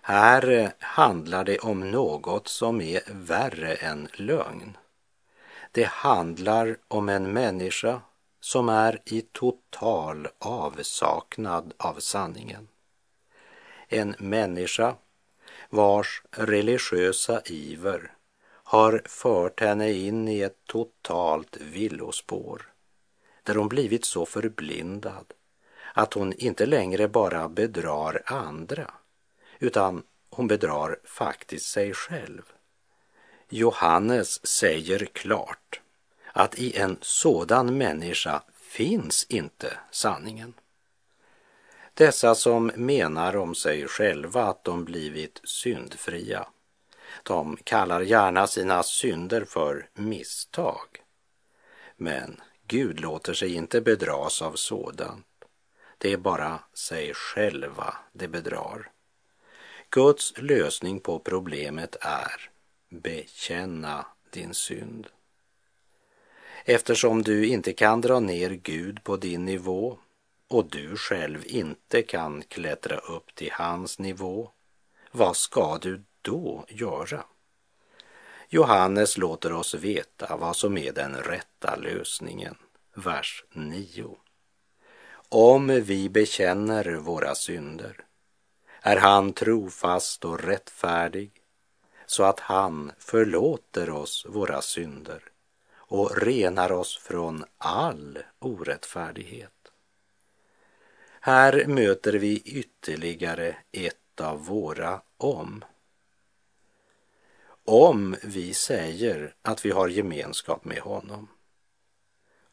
Här 0.01 0.73
handlar 0.79 1.43
det 1.43 1.59
om 1.59 1.91
något 1.91 2.47
som 2.47 2.81
är 2.81 3.01
värre 3.07 3.73
än 3.75 4.07
lögn. 4.13 4.77
Det 5.71 5.87
handlar 5.87 6.77
om 6.87 7.09
en 7.09 7.33
människa 7.33 8.01
som 8.39 8.69
är 8.69 9.01
i 9.05 9.21
total 9.21 10.27
avsaknad 10.39 11.73
av 11.77 11.95
sanningen. 11.99 12.67
En 13.87 14.15
människa 14.19 14.95
vars 15.69 16.23
religiösa 16.31 17.41
iver 17.45 18.11
har 18.69 19.01
fört 19.05 19.59
henne 19.59 19.91
in 19.91 20.27
i 20.27 20.41
ett 20.41 20.65
totalt 20.65 21.57
villospår 21.57 22.71
där 23.43 23.55
hon 23.55 23.69
blivit 23.69 24.05
så 24.05 24.25
förblindad 24.25 25.25
att 25.93 26.13
hon 26.13 26.33
inte 26.33 26.65
längre 26.65 27.07
bara 27.07 27.49
bedrar 27.49 28.21
andra 28.25 28.93
utan 29.59 30.03
hon 30.29 30.47
bedrar 30.47 30.99
faktiskt 31.03 31.65
sig 31.65 31.93
själv. 31.93 32.41
Johannes 33.49 34.47
säger 34.47 35.05
klart 35.05 35.81
att 36.33 36.59
i 36.59 36.77
en 36.77 36.97
sådan 37.01 37.77
människa 37.77 38.43
finns 38.53 39.25
inte 39.29 39.77
sanningen. 39.91 40.53
Dessa 41.93 42.35
som 42.35 42.71
menar 42.75 43.35
om 43.35 43.55
sig 43.55 43.87
själva 43.87 44.43
att 44.43 44.63
de 44.63 44.85
blivit 44.85 45.41
syndfria, 45.43 46.47
de 47.23 47.57
kallar 47.63 48.01
gärna 48.01 48.47
sina 48.47 48.83
synder 48.83 49.45
för 49.45 49.89
misstag. 49.93 50.87
Men 51.97 52.41
Gud 52.67 52.99
låter 52.99 53.33
sig 53.33 53.53
inte 53.53 53.81
bedras 53.81 54.41
av 54.41 54.53
sådant. 54.53 55.25
Det 55.97 56.13
är 56.13 56.17
bara 56.17 56.59
sig 56.73 57.13
själva 57.13 57.97
det 58.13 58.27
bedrar. 58.27 58.91
Guds 59.89 60.33
lösning 60.37 60.99
på 60.99 61.19
problemet 61.19 61.95
är 62.01 62.49
bekänna 62.89 64.05
din 64.29 64.53
synd. 64.53 65.07
Eftersom 66.65 67.23
du 67.23 67.47
inte 67.47 67.73
kan 67.73 68.01
dra 68.01 68.19
ner 68.19 68.49
Gud 68.49 69.03
på 69.03 69.17
din 69.17 69.45
nivå 69.45 69.97
och 70.47 70.69
du 70.69 70.97
själv 70.97 71.43
inte 71.45 72.01
kan 72.01 72.41
klättra 72.41 72.97
upp 72.97 73.35
till 73.35 73.51
hans 73.51 73.99
nivå, 73.99 74.51
vad 75.11 75.37
ska 75.37 75.77
du 75.77 76.03
då 76.21 76.65
göra? 76.67 77.23
Johannes 78.49 79.17
låter 79.17 79.53
oss 79.53 79.73
veta 79.73 80.37
vad 80.37 80.55
som 80.55 80.77
är 80.77 80.91
den 80.91 81.15
rätta 81.15 81.75
lösningen. 81.75 82.55
Vers 82.93 83.43
9. 83.53 84.17
Om 85.29 85.67
vi 85.67 86.09
bekänner 86.09 86.95
våra 86.95 87.35
synder 87.35 88.05
är 88.81 88.97
han 88.97 89.33
trofast 89.33 90.25
och 90.25 90.43
rättfärdig 90.43 91.31
så 92.05 92.23
att 92.23 92.39
han 92.39 92.91
förlåter 92.99 93.89
oss 93.89 94.25
våra 94.29 94.61
synder 94.61 95.23
och 95.75 96.17
renar 96.17 96.71
oss 96.71 96.97
från 96.97 97.45
all 97.57 98.19
orättfärdighet. 98.39 99.51
Här 101.21 101.65
möter 101.65 102.13
vi 102.13 102.41
ytterligare 102.41 103.55
ett 103.71 104.21
av 104.21 104.45
våra 104.45 105.01
om. 105.17 105.63
Om 107.71 108.15
vi 108.23 108.53
säger 108.53 109.35
att 109.41 109.65
vi 109.65 109.71
har 109.71 109.87
gemenskap 109.87 110.65
med 110.65 110.79
honom. 110.79 111.27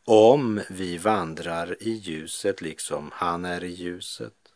Om 0.05 0.61
vi 0.71 0.99
vandrar 0.99 1.83
i 1.83 1.91
ljuset 1.91 2.61
liksom 2.61 3.11
han 3.13 3.45
är 3.45 3.65
i 3.65 3.69
ljuset. 3.69 4.53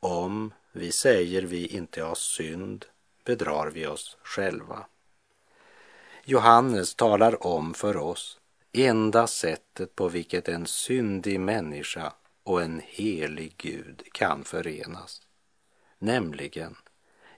Om 0.00 0.54
vi 0.72 0.92
säger 0.92 1.42
vi 1.42 1.66
inte 1.66 2.02
har 2.02 2.14
synd 2.14 2.84
bedrar 3.24 3.70
vi 3.70 3.86
oss 3.86 4.16
själva. 4.22 4.86
Johannes 6.24 6.94
talar 6.94 7.46
om 7.46 7.74
för 7.74 7.96
oss 7.96 8.40
enda 8.72 9.26
sättet 9.26 9.94
på 9.94 10.08
vilket 10.08 10.48
en 10.48 10.66
syndig 10.66 11.40
människa 11.40 12.12
och 12.42 12.62
en 12.62 12.82
helig 12.84 13.54
Gud 13.56 14.02
kan 14.12 14.44
förenas, 14.44 15.22
nämligen 15.98 16.76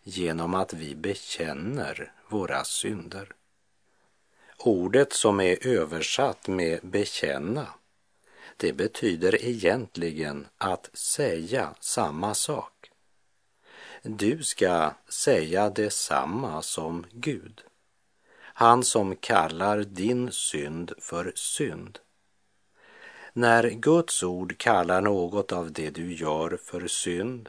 genom 0.05 0.55
att 0.55 0.73
vi 0.73 0.95
bekänner 0.95 2.13
våra 2.29 2.65
synder. 2.65 3.29
Ordet 4.59 5.13
som 5.13 5.41
är 5.41 5.67
översatt 5.67 6.49
med 6.49 6.81
bekänna, 6.83 7.67
det 8.57 8.73
betyder 8.73 9.45
egentligen 9.45 10.47
att 10.59 10.91
säga 10.93 11.75
samma 11.81 12.35
sak. 12.35 12.91
Du 14.03 14.43
ska 14.43 14.93
säga 15.09 15.71
detsamma 15.71 16.63
som 16.63 17.07
Gud. 17.13 17.63
Han 18.37 18.85
som 18.85 19.17
kallar 19.17 19.79
din 19.79 20.33
synd 20.33 20.93
för 20.99 21.33
synd. 21.35 21.99
När 23.33 23.71
Guds 23.71 24.23
ord 24.23 24.59
kallar 24.59 25.01
något 25.01 25.53
av 25.53 25.73
det 25.73 25.91
du 25.91 26.15
gör 26.15 26.59
för 26.63 26.87
synd 26.87 27.49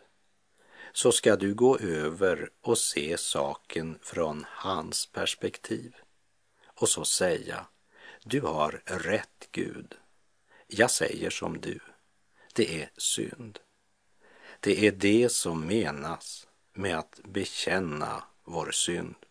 så 0.96 1.12
ska 1.12 1.36
du 1.36 1.54
gå 1.54 1.78
över 1.78 2.50
och 2.62 2.78
se 2.78 3.18
saken 3.18 4.00
från 4.02 4.46
hans 4.50 5.06
perspektiv 5.06 5.96
och 6.68 6.90
så 6.90 7.06
säga, 7.06 7.66
du 8.24 8.42
har 8.42 8.82
rätt 8.86 9.48
Gud. 9.52 9.96
Jag 10.68 10.92
säger 10.92 11.30
som 11.30 11.62
du, 11.62 11.80
det 12.54 12.82
är 12.82 12.90
synd. 12.98 13.60
Det 14.60 14.88
är 14.88 14.92
det 14.92 15.32
som 15.32 15.68
menas 15.68 16.48
med 16.74 16.98
att 16.98 17.20
bekänna 17.24 18.24
vår 18.44 18.72
synd. 18.72 19.25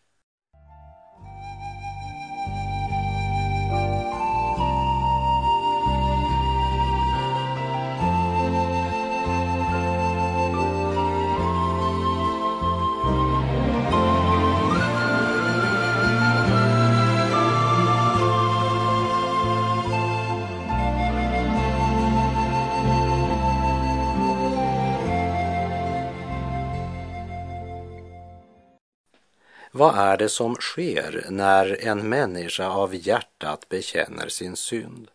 Vad 29.85 29.97
är 29.97 30.17
det 30.17 30.29
som 30.29 30.55
sker 30.55 31.25
när 31.29 31.85
en 31.87 32.09
människa 32.09 32.67
av 32.67 32.95
hjärtat 32.95 33.69
bekänner 33.69 34.29
sin 34.29 34.55
synd? 34.55 35.07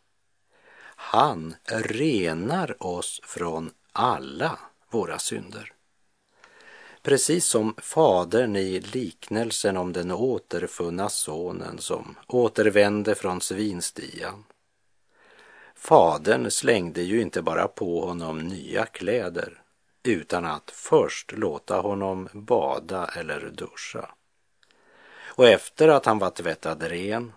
Han 0.96 1.54
renar 1.66 2.82
oss 2.82 3.20
från 3.24 3.70
alla 3.92 4.58
våra 4.90 5.18
synder. 5.18 5.72
Precis 7.02 7.46
som 7.46 7.74
fadern 7.78 8.56
i 8.56 8.80
liknelsen 8.80 9.76
om 9.76 9.92
den 9.92 10.10
återfunna 10.10 11.08
sonen 11.08 11.78
som 11.78 12.16
återvände 12.26 13.14
från 13.14 13.40
svinstian. 13.40 14.44
Fadern 15.74 16.50
slängde 16.50 17.02
ju 17.02 17.20
inte 17.20 17.42
bara 17.42 17.68
på 17.68 18.06
honom 18.06 18.38
nya 18.38 18.86
kläder 18.86 19.62
utan 20.02 20.44
att 20.44 20.70
först 20.70 21.32
låta 21.32 21.80
honom 21.80 22.28
bada 22.32 23.06
eller 23.06 23.50
duscha. 23.50 24.14
Och 25.30 25.48
efter 25.48 25.88
att 25.88 26.06
han 26.06 26.18
var 26.18 26.30
tvättad 26.30 26.82
ren 26.82 27.32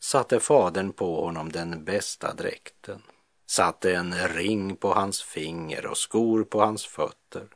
satte 0.00 0.40
fadern 0.40 0.92
på 0.92 1.24
honom 1.24 1.52
den 1.52 1.84
bästa 1.84 2.34
dräkten, 2.34 3.02
satte 3.46 3.94
en 3.94 4.28
ring 4.28 4.76
på 4.76 4.94
hans 4.94 5.22
finger 5.22 5.86
och 5.86 5.98
skor 5.98 6.44
på 6.44 6.60
hans 6.60 6.86
fötter. 6.86 7.46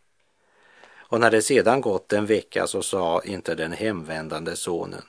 Och 0.96 1.20
när 1.20 1.30
det 1.30 1.42
sedan 1.42 1.80
gått 1.80 2.12
en 2.12 2.26
vecka 2.26 2.66
så 2.66 2.82
sa 2.82 3.22
inte 3.22 3.54
den 3.54 3.72
hemvändande 3.72 4.56
sonen 4.56 5.04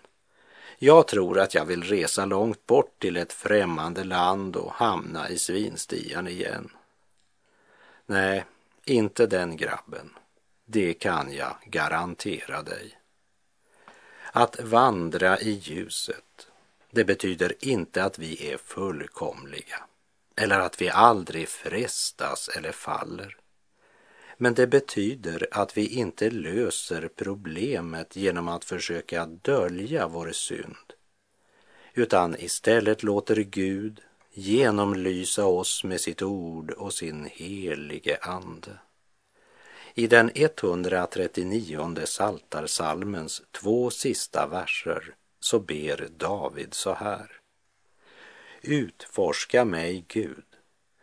jag 0.83 1.07
tror 1.07 1.39
att 1.39 1.53
jag 1.53 1.65
vill 1.65 1.83
resa 1.83 2.25
långt 2.25 2.67
bort 2.67 2.99
till 2.99 3.17
ett 3.17 3.33
främmande 3.33 4.03
land 4.03 4.55
och 4.55 4.73
hamna 4.73 5.29
i 5.29 5.37
svinstian 5.37 6.27
igen. 6.27 6.69
Nej, 8.05 8.45
inte 8.85 9.25
den 9.25 9.57
grabben. 9.57 10.09
Det 10.65 10.93
kan 10.93 11.33
jag 11.33 11.55
garantera 11.65 12.61
dig. 12.61 12.97
Att 14.35 14.61
vandra 14.61 15.39
i 15.39 15.51
ljuset, 15.51 16.47
det 16.91 17.03
betyder 17.03 17.53
inte 17.59 18.03
att 18.03 18.19
vi 18.19 18.51
är 18.51 18.57
fullkomliga 18.57 19.83
eller 20.35 20.59
att 20.59 20.81
vi 20.81 20.89
aldrig 20.89 21.47
frestas 21.47 22.49
eller 22.57 22.71
faller. 22.71 23.37
Men 24.37 24.53
det 24.53 24.67
betyder 24.67 25.47
att 25.51 25.77
vi 25.77 25.87
inte 25.87 26.29
löser 26.29 27.09
problemet 27.15 28.15
genom 28.15 28.47
att 28.47 28.65
försöka 28.65 29.25
dölja 29.25 30.07
vår 30.07 30.31
synd, 30.31 30.93
utan 31.93 32.35
istället 32.39 33.03
låter 33.03 33.35
Gud 33.35 34.01
genomlysa 34.31 35.45
oss 35.45 35.83
med 35.83 36.01
sitt 36.01 36.21
ord 36.21 36.71
och 36.71 36.93
sin 36.93 37.25
helige 37.25 38.17
ande. 38.21 38.79
I 39.95 40.07
den 40.07 40.31
139 40.35 42.05
saltarsalmens 42.05 43.41
två 43.51 43.89
sista 43.89 44.47
verser 44.47 45.15
så 45.39 45.59
ber 45.59 46.07
David 46.17 46.73
så 46.73 46.93
här. 46.93 47.31
Utforska 48.61 49.65
mig, 49.65 50.05
Gud, 50.07 50.45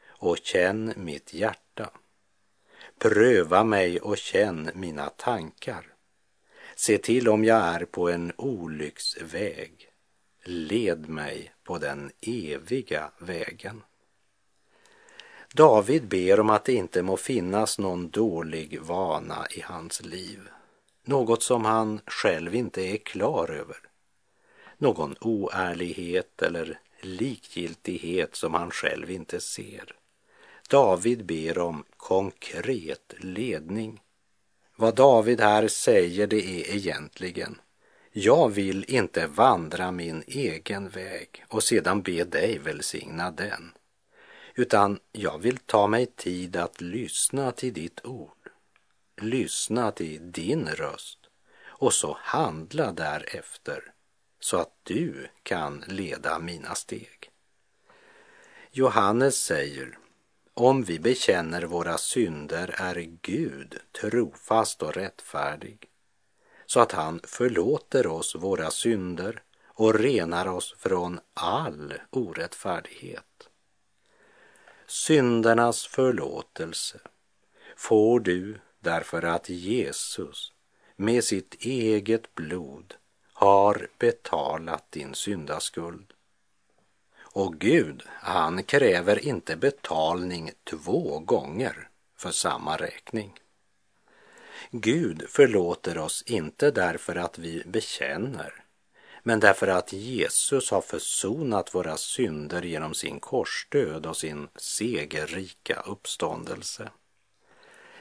och 0.08 0.38
känn 0.42 0.92
mitt 0.96 1.34
hjärta. 1.34 1.90
Pröva 2.98 3.64
mig 3.64 4.00
och 4.00 4.18
känn 4.18 4.70
mina 4.74 5.08
tankar. 5.08 5.86
Se 6.76 6.98
till 6.98 7.28
om 7.28 7.44
jag 7.44 7.58
är 7.58 7.84
på 7.84 8.08
en 8.08 8.32
olycksväg. 8.36 9.88
Led 10.44 11.08
mig 11.08 11.52
på 11.64 11.78
den 11.78 12.10
eviga 12.20 13.10
vägen. 13.18 13.82
David 15.54 16.08
ber 16.08 16.40
om 16.40 16.50
att 16.50 16.64
det 16.64 16.72
inte 16.72 17.02
må 17.02 17.16
finnas 17.16 17.78
någon 17.78 18.10
dålig 18.10 18.80
vana 18.80 19.46
i 19.50 19.60
hans 19.60 20.02
liv, 20.02 20.48
något 21.04 21.42
som 21.42 21.64
han 21.64 22.00
själv 22.06 22.54
inte 22.54 22.82
är 22.82 22.96
klar 22.96 23.50
över, 23.50 23.76
någon 24.78 25.14
oärlighet 25.20 26.42
eller 26.42 26.78
likgiltighet 27.00 28.36
som 28.36 28.54
han 28.54 28.70
själv 28.70 29.10
inte 29.10 29.40
ser. 29.40 29.94
David 30.68 31.24
ber 31.24 31.58
om 31.58 31.84
konkret 31.96 33.14
ledning. 33.18 34.00
Vad 34.76 34.94
David 34.94 35.40
här 35.40 35.68
säger 35.68 36.26
det 36.26 36.44
är 36.44 36.76
egentligen 36.76 37.60
jag 38.12 38.48
vill 38.48 38.84
inte 38.88 39.26
vandra 39.26 39.90
min 39.90 40.22
egen 40.26 40.88
väg 40.88 41.44
och 41.48 41.62
sedan 41.62 42.02
be 42.02 42.24
dig 42.24 42.58
välsigna 42.58 43.30
den 43.30 43.72
utan 44.60 44.98
jag 45.12 45.38
vill 45.38 45.58
ta 45.58 45.86
mig 45.86 46.06
tid 46.06 46.56
att 46.56 46.80
lyssna 46.80 47.52
till 47.52 47.72
ditt 47.72 48.04
ord, 48.04 48.50
lyssna 49.20 49.90
till 49.90 50.32
din 50.32 50.68
röst 50.68 51.18
och 51.64 51.94
så 51.94 52.16
handla 52.20 52.92
därefter 52.92 53.92
så 54.40 54.56
att 54.56 54.72
du 54.82 55.28
kan 55.42 55.84
leda 55.86 56.38
mina 56.38 56.74
steg. 56.74 57.30
Johannes 58.70 59.36
säger, 59.36 59.98
om 60.54 60.82
vi 60.82 60.98
bekänner 60.98 61.62
våra 61.62 61.98
synder 61.98 62.74
är 62.78 63.18
Gud 63.22 63.80
trofast 64.00 64.82
och 64.82 64.94
rättfärdig 64.94 65.88
så 66.66 66.80
att 66.80 66.92
han 66.92 67.20
förlåter 67.24 68.06
oss 68.06 68.34
våra 68.34 68.70
synder 68.70 69.42
och 69.66 69.94
renar 69.94 70.46
oss 70.46 70.74
från 70.78 71.20
all 71.34 71.94
orättfärdighet. 72.10 73.24
Syndernas 74.90 75.86
förlåtelse 75.86 77.00
får 77.76 78.20
du 78.20 78.60
därför 78.80 79.22
att 79.22 79.48
Jesus 79.48 80.52
med 80.96 81.24
sitt 81.24 81.54
eget 81.64 82.34
blod 82.34 82.94
har 83.32 83.88
betalat 83.98 84.92
din 84.92 85.14
syndaskuld. 85.14 86.12
Och 87.20 87.58
Gud, 87.58 88.02
han 88.08 88.62
kräver 88.62 89.26
inte 89.26 89.56
betalning 89.56 90.50
två 90.64 91.18
gånger 91.18 91.88
för 92.16 92.30
samma 92.30 92.76
räkning. 92.76 93.34
Gud 94.70 95.24
förlåter 95.28 95.98
oss 95.98 96.22
inte 96.26 96.70
därför 96.70 97.16
att 97.16 97.38
vi 97.38 97.62
bekänner, 97.66 98.64
men 99.22 99.40
därför 99.40 99.66
att 99.66 99.92
Jesus 99.92 100.70
har 100.70 100.80
försonat 100.80 101.74
våra 101.74 101.96
synder 101.96 102.62
genom 102.62 102.94
sin 102.94 103.20
korsdöd 103.20 104.06
och 104.06 104.16
sin 104.16 104.48
segerrika 104.56 105.80
uppståndelse. 105.86 106.90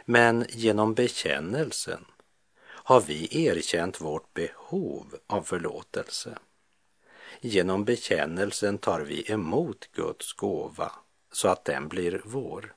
Men 0.05 0.45
genom 0.49 0.93
bekännelsen 0.93 2.05
har 2.65 3.01
vi 3.01 3.45
erkänt 3.47 4.01
vårt 4.01 4.33
behov 4.33 5.15
av 5.27 5.41
förlåtelse. 5.41 6.37
Genom 7.41 7.85
bekännelsen 7.85 8.77
tar 8.77 9.01
vi 9.01 9.31
emot 9.31 9.89
Guds 9.93 10.33
gåva 10.33 10.91
så 11.31 11.47
att 11.47 11.65
den 11.65 11.87
blir 11.87 12.21
vår. 12.25 12.73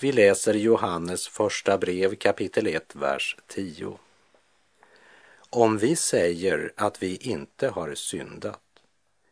Vi 0.00 0.12
läser 0.12 0.54
Johannes 0.54 1.28
första 1.28 1.78
brev 1.78 2.14
kapitel 2.14 2.66
1, 2.66 2.94
vers 2.94 3.36
10. 3.46 3.98
Om 5.50 5.78
vi 5.78 5.96
säger 5.96 6.72
att 6.76 7.02
vi 7.02 7.16
inte 7.16 7.68
har 7.68 7.94
syndat 7.94 8.60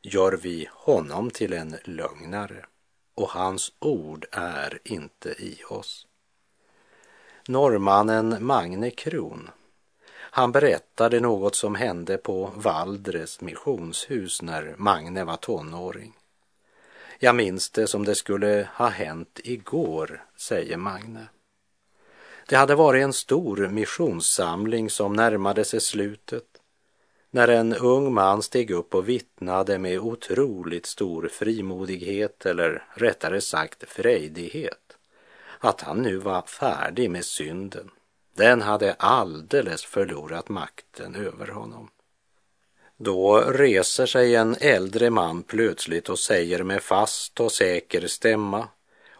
gör 0.02 0.32
vi 0.32 0.68
honom 0.72 1.30
till 1.30 1.52
en 1.52 1.76
lögnare 1.84 2.66
och 3.14 3.30
hans 3.30 3.72
ord 3.78 4.26
är 4.32 4.78
inte 4.84 5.28
i 5.28 5.62
oss. 5.68 6.06
Norrmannen 7.48 8.36
Magne 8.40 8.90
Kron 8.90 9.50
han 10.36 10.52
berättade 10.52 11.20
något 11.20 11.56
som 11.56 11.74
hände 11.74 12.18
på 12.18 12.52
Valdres 12.54 13.40
missionshus 13.40 14.42
när 14.42 14.74
Magne 14.78 15.24
var 15.24 15.36
tonåring. 15.36 16.12
Jag 17.18 17.34
minns 17.34 17.70
det 17.70 17.86
som 17.86 18.04
det 18.04 18.14
skulle 18.14 18.68
ha 18.74 18.88
hänt 18.88 19.40
igår, 19.44 20.24
säger 20.36 20.76
Magne. 20.76 21.26
Det 22.48 22.56
hade 22.56 22.74
varit 22.74 23.04
en 23.04 23.12
stor 23.12 23.68
missionssamling 23.68 24.90
som 24.90 25.12
närmade 25.12 25.64
sig 25.64 25.80
slutet 25.80 26.44
när 27.30 27.48
en 27.48 27.74
ung 27.74 28.14
man 28.14 28.42
steg 28.42 28.70
upp 28.70 28.94
och 28.94 29.08
vittnade 29.08 29.78
med 29.78 29.98
otroligt 29.98 30.86
stor 30.86 31.28
frimodighet, 31.28 32.46
eller 32.46 32.84
rättare 32.94 33.40
sagt 33.40 33.90
frejdighet, 33.90 34.96
att 35.58 35.80
han 35.80 36.02
nu 36.02 36.16
var 36.16 36.42
färdig 36.42 37.10
med 37.10 37.24
synden 37.24 37.90
den 38.36 38.62
hade 38.62 38.92
alldeles 38.92 39.84
förlorat 39.84 40.48
makten 40.48 41.14
över 41.14 41.46
honom. 41.46 41.90
Då 42.96 43.40
reser 43.40 44.06
sig 44.06 44.34
en 44.34 44.56
äldre 44.60 45.10
man 45.10 45.42
plötsligt 45.42 46.08
och 46.08 46.18
säger 46.18 46.62
med 46.62 46.82
fast 46.82 47.40
och 47.40 47.52
säker 47.52 48.06
stämma 48.06 48.68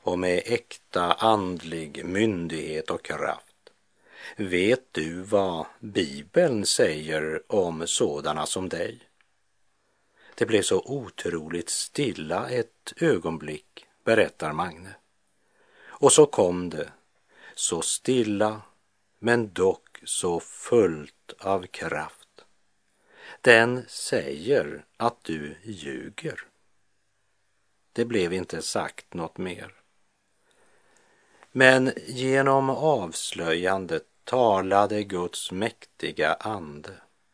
och 0.07 0.19
med 0.19 0.43
äkta 0.47 1.13
andlig 1.13 2.05
myndighet 2.05 2.91
och 2.91 3.05
kraft. 3.05 3.71
Vet 4.37 4.93
du 4.93 5.23
vad 5.23 5.67
Bibeln 5.81 6.67
säger 6.67 7.43
om 7.53 7.87
sådana 7.87 8.47
som 8.47 8.69
dig? 8.69 9.01
Det 10.35 10.47
blev 10.47 10.63
så 10.63 10.83
otroligt 10.85 11.69
stilla 11.69 12.51
ett 12.51 12.93
ögonblick, 12.97 13.87
berättar 14.05 14.53
Magne. 14.53 14.95
Och 15.85 16.13
så 16.13 16.27
kom 16.27 16.71
det, 16.71 16.89
så 17.55 17.83
stilla 17.83 18.63
men 19.19 19.53
dock 19.53 20.01
så 20.05 20.41
fullt 20.41 21.33
av 21.39 21.67
kraft. 21.67 22.45
Den 23.41 23.85
säger 23.89 24.85
att 24.97 25.25
du 25.25 25.57
ljuger. 25.63 26.41
Det 27.93 28.05
blev 28.05 28.33
inte 28.33 28.63
sagt 28.63 29.15
något 29.15 29.39
mer. 29.39 29.73
Men 31.59 31.93
genom 32.07 32.71
avslöjandet 32.71 34.03
talade 34.25 35.03
Guds 35.03 35.53
mäktiga 35.53 36.35
ande 36.35 36.91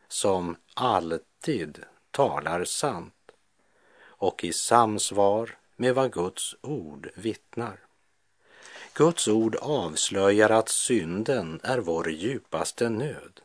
som 0.07 0.55
alltid 0.73 1.79
talar 2.11 2.63
sant 2.63 3.31
och 4.03 4.43
i 4.43 4.53
samsvar 4.53 5.57
med 5.75 5.95
vad 5.95 6.11
Guds 6.11 6.55
ord 6.61 7.09
vittnar. 7.15 7.79
Guds 8.93 9.27
ord 9.27 9.55
avslöjar 9.55 10.49
att 10.49 10.69
synden 10.69 11.59
är 11.63 11.77
vår 11.77 12.11
djupaste 12.11 12.89
nöd. 12.89 13.41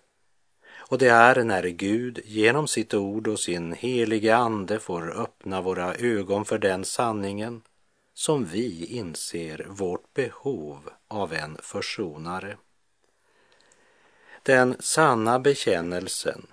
Och 0.76 0.98
det 0.98 1.08
är 1.08 1.44
när 1.44 1.62
Gud 1.68 2.20
genom 2.24 2.68
sitt 2.68 2.94
ord 2.94 3.28
och 3.28 3.40
sin 3.40 3.72
helige 3.72 4.36
ande 4.36 4.80
får 4.80 5.20
öppna 5.20 5.60
våra 5.60 5.94
ögon 5.94 6.44
för 6.44 6.58
den 6.58 6.84
sanningen 6.84 7.62
som 8.18 8.44
vi 8.44 8.86
inser 8.86 9.66
vårt 9.68 10.14
behov 10.14 10.90
av 11.08 11.32
en 11.32 11.58
försonare. 11.62 12.56
Den 14.42 14.76
sanna 14.80 15.38
bekännelsen, 15.38 16.46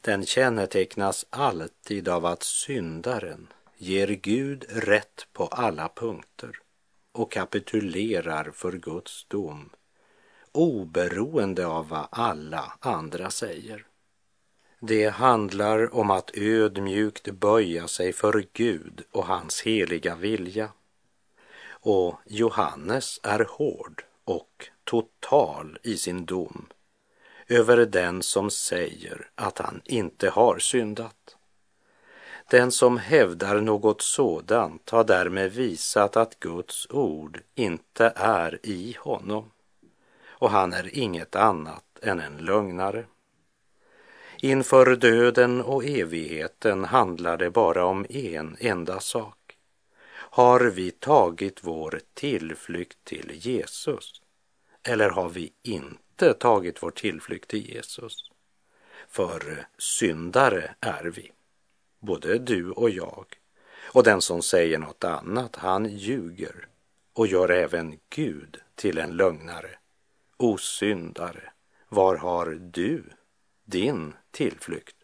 den 0.00 0.26
kännetecknas 0.26 1.26
alltid 1.30 2.08
av 2.08 2.26
att 2.26 2.42
syndaren 2.42 3.48
ger 3.76 4.08
Gud 4.08 4.64
rätt 4.68 5.26
på 5.32 5.46
alla 5.46 5.88
punkter 5.88 6.58
och 7.12 7.32
kapitulerar 7.32 8.50
för 8.50 8.72
Guds 8.72 9.24
dom 9.28 9.70
oberoende 10.52 11.66
av 11.66 11.88
vad 11.88 12.08
alla 12.10 12.72
andra 12.80 13.30
säger. 13.30 13.86
Det 14.80 15.08
handlar 15.08 15.94
om 15.94 16.10
att 16.10 16.30
ödmjukt 16.34 17.30
böja 17.30 17.88
sig 17.88 18.12
för 18.12 18.44
Gud 18.52 19.02
och 19.10 19.26
hans 19.26 19.62
heliga 19.62 20.16
vilja. 20.16 20.72
Och 21.80 22.20
Johannes 22.26 23.20
är 23.22 23.46
hård 23.50 24.04
och 24.24 24.68
total 24.84 25.78
i 25.82 25.96
sin 25.96 26.24
dom 26.24 26.66
över 27.48 27.76
den 27.76 28.22
som 28.22 28.50
säger 28.50 29.30
att 29.34 29.58
han 29.58 29.80
inte 29.84 30.30
har 30.30 30.58
syndat. 30.58 31.36
Den 32.50 32.72
som 32.72 32.98
hävdar 32.98 33.60
något 33.60 34.02
sådant 34.02 34.90
har 34.90 35.04
därmed 35.04 35.52
visat 35.52 36.16
att 36.16 36.40
Guds 36.40 36.86
ord 36.90 37.40
inte 37.54 38.12
är 38.16 38.58
i 38.62 38.96
honom 38.98 39.50
och 40.28 40.50
han 40.50 40.72
är 40.72 40.98
inget 40.98 41.36
annat 41.36 41.84
än 42.02 42.20
en 42.20 42.36
lögnare. 42.36 43.04
Inför 44.38 44.96
döden 44.96 45.62
och 45.62 45.84
evigheten 45.84 46.84
handlar 46.84 47.36
det 47.36 47.50
bara 47.50 47.84
om 47.84 48.06
en 48.08 48.56
enda 48.60 49.00
sak. 49.00 49.39
Har 50.32 50.60
vi 50.60 50.90
tagit 50.90 51.64
vår 51.64 52.00
tillflykt 52.14 53.04
till 53.04 53.30
Jesus? 53.34 54.22
Eller 54.82 55.10
har 55.10 55.28
vi 55.28 55.52
inte 55.62 56.34
tagit 56.34 56.82
vår 56.82 56.90
tillflykt 56.90 57.48
till 57.48 57.70
Jesus? 57.70 58.30
För 59.08 59.66
syndare 59.78 60.74
är 60.80 61.04
vi 61.04 61.32
både 62.00 62.38
du 62.38 62.70
och 62.70 62.90
jag. 62.90 63.26
Och 63.92 64.02
den 64.02 64.20
som 64.20 64.42
säger 64.42 64.78
något 64.78 65.04
annat, 65.04 65.56
han 65.56 65.96
ljuger 65.96 66.66
och 67.12 67.26
gör 67.26 67.48
även 67.48 67.98
Gud 68.10 68.60
till 68.74 68.98
en 68.98 69.16
lögnare. 69.16 69.70
Osyndare, 70.36 71.52
var 71.88 72.16
har 72.16 72.46
du 72.72 73.04
din 73.64 74.14
tillflykt? 74.30 74.96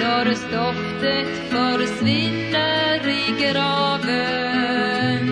När 0.00 0.34
stoftet 0.34 1.50
försvinner 1.50 3.08
i 3.08 3.34
graven. 3.42 5.24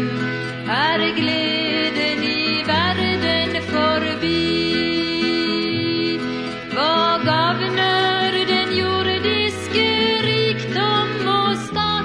Här 0.67 0.99
är 0.99 1.15
glädjen 1.15 2.23
i 2.25 2.65
världen 2.67 3.63
förbi. 3.63 4.59
Vad 6.77 7.27
gav 7.27 7.57
när 7.77 8.47
den 8.47 8.77
jordiske 8.77 9.89
rikdom 10.23 11.29
och 11.29 11.57
stad? 11.57 12.05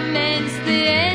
Om 0.00 0.16
ens 0.16 0.60
det 0.66 1.09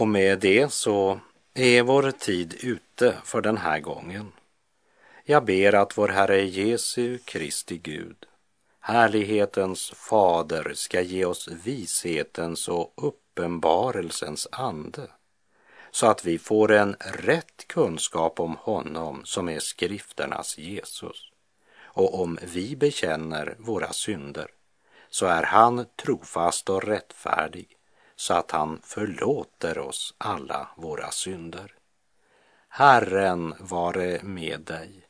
Och 0.00 0.08
med 0.08 0.38
det 0.38 0.72
så 0.72 1.20
är 1.54 1.82
vår 1.82 2.10
tid 2.10 2.54
ute 2.60 3.14
för 3.24 3.40
den 3.40 3.56
här 3.56 3.80
gången. 3.80 4.32
Jag 5.24 5.44
ber 5.44 5.74
att 5.74 5.98
vår 5.98 6.08
Herre 6.08 6.44
Jesu 6.44 7.18
Kristi 7.18 7.78
Gud, 7.78 8.16
härlighetens 8.80 9.90
fader, 9.90 10.72
ska 10.74 11.00
ge 11.00 11.24
oss 11.24 11.48
vishetens 11.64 12.68
och 12.68 12.92
uppenbarelsens 12.96 14.48
ande 14.52 15.08
så 15.94 16.06
att 16.06 16.24
vi 16.24 16.38
får 16.38 16.72
en 16.72 16.96
rätt 17.00 17.68
kunskap 17.68 18.40
om 18.40 18.56
honom 18.56 19.24
som 19.24 19.48
är 19.48 19.58
skrifternas 19.58 20.58
Jesus. 20.58 21.30
Och 21.76 22.20
om 22.20 22.38
vi 22.42 22.76
bekänner 22.76 23.56
våra 23.58 23.92
synder 23.92 24.50
så 25.08 25.26
är 25.26 25.42
han 25.42 25.86
trofast 25.96 26.70
och 26.70 26.82
rättfärdig 26.82 27.76
så 28.16 28.34
att 28.34 28.50
han 28.50 28.80
förlåter 28.82 29.78
oss 29.78 30.14
alla 30.18 30.68
våra 30.76 31.10
synder. 31.10 31.74
Herren 32.68 33.54
vare 33.58 34.20
med 34.22 34.60
dig. 34.60 35.06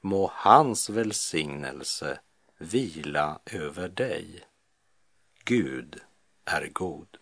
Må 0.00 0.30
hans 0.34 0.90
välsignelse 0.90 2.18
vila 2.58 3.40
över 3.46 3.88
dig. 3.88 4.40
Gud 5.44 6.00
är 6.44 6.66
god. 6.72 7.18